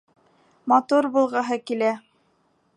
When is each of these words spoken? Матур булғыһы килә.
Матур 0.73 1.09
булғыһы 1.19 1.61
килә. 1.71 1.93